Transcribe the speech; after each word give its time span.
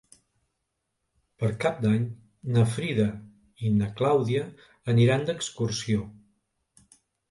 Per 1.43 1.49
Cap 1.65 1.83
d'Any 1.83 2.07
na 2.57 2.65
Frida 2.77 3.07
i 3.69 3.73
na 3.79 3.93
Clàudia 4.03 4.45
aniran 4.97 5.31
d'excursió. 5.33 6.07